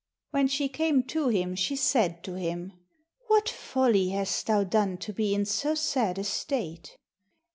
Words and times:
When 0.31 0.47
she 0.47 0.67
came 0.67 1.03
to 1.09 1.27
him 1.27 1.53
she 1.53 1.75
said 1.75 2.23
to 2.23 2.33
him: 2.33 2.73
'What 3.27 3.47
folly 3.47 4.09
hast 4.09 4.47
thou 4.47 4.63
done 4.63 4.97
to 4.97 5.13
be 5.13 5.35
in 5.35 5.45
so 5.45 5.75
sad 5.75 6.17
a 6.17 6.23
state?' 6.23 6.97